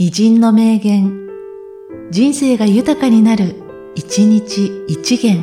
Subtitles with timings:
[0.00, 1.26] 偉人の名言、
[2.12, 3.56] 人生が豊かになる、
[3.96, 5.42] 一日一元。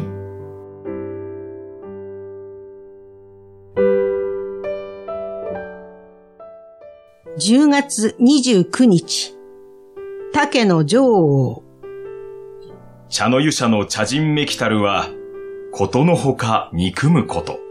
[7.38, 9.36] 10月29日、
[10.32, 11.64] 竹の女王。
[13.10, 15.10] 茶の湯者の茶人めきたるは、
[15.74, 17.65] ことのほか憎むこと。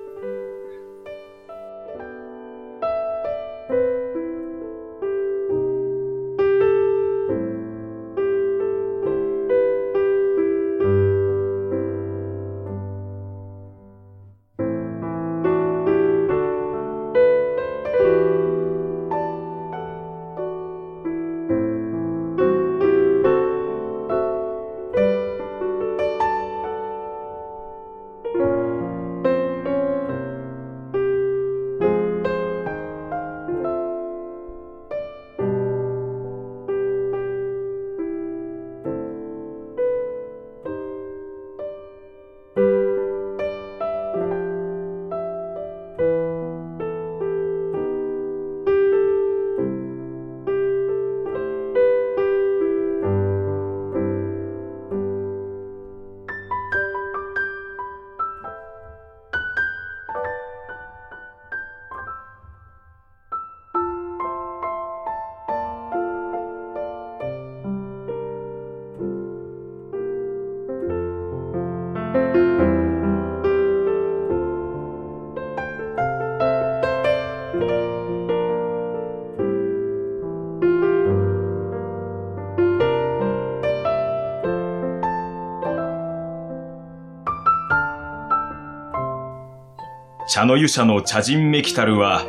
[90.26, 92.24] 茶の湯者の茶人めきたるは、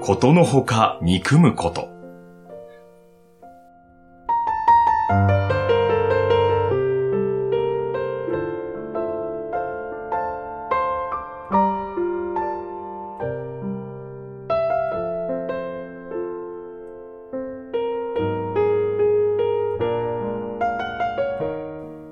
[0.00, 1.90] ことのほか憎むこと。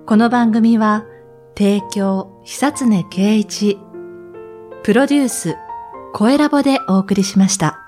[0.07, 1.07] この番組は、
[1.57, 3.79] 提供、久常圭一、
[4.85, 5.57] プロデュース、
[6.13, 7.84] 声ラボでお送りしました。